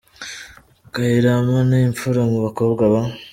Kyarimpa 0.93 1.59
ni 1.69 1.77
imfura 1.87 2.21
mu 2.29 2.37
bakobwa 2.45 2.83
ba. 2.93 3.01